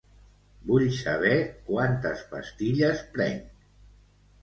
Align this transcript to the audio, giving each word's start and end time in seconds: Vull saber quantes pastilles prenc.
Vull 0.69 0.85
saber 1.01 1.35
quantes 1.69 2.25
pastilles 2.35 3.07
prenc. 3.19 3.57